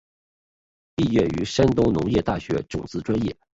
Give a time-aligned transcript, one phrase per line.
[0.95, 3.37] 毕业于山东农业大学种子专业。